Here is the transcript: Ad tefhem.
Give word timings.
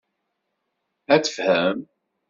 Ad 1.13 1.21
tefhem. 1.23 1.79